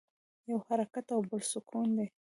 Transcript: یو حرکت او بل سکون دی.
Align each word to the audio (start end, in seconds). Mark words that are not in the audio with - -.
یو 0.49 0.57
حرکت 0.67 1.07
او 1.15 1.21
بل 1.29 1.41
سکون 1.51 1.87
دی. 1.97 2.07